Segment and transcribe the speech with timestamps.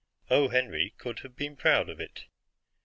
[0.31, 0.49] O.
[0.49, 2.23] Henry could have been proud of it.